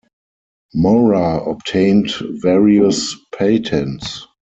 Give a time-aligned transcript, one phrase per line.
[0.73, 2.09] Mora obtained
[2.41, 4.25] various patents.